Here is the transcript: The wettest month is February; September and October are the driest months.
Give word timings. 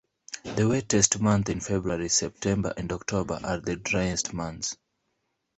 The 0.55 0.67
wettest 0.67 1.19
month 1.21 1.49
is 1.49 1.67
February; 1.67 2.09
September 2.09 2.73
and 2.75 2.91
October 2.91 3.39
are 3.43 3.59
the 3.59 3.75
driest 3.75 4.33
months. 4.33 4.75